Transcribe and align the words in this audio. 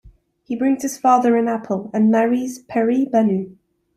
He 0.45 0.55
brings 0.55 0.81
his 0.81 0.97
father 0.97 1.37
an 1.37 1.47
apple 1.47 1.91
and 1.93 2.09
marries 2.09 2.57
Peri-Banu. 2.57 3.55